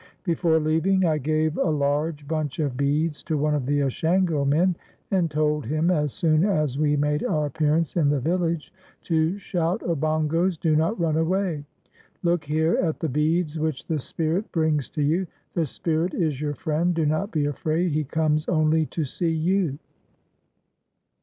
[0.23, 4.75] Before leaving I gave a large bunch of beads to one of the Ashango men,
[5.11, 9.81] and told him as soon as we made our appearance in the village to shout,
[9.81, 11.65] "Obongos, do not run away.
[12.23, 15.27] Look here at the beads which the Spirit brings to you.
[15.53, 19.77] The Spirit is your friend; do not be afraid; he comes only to see you."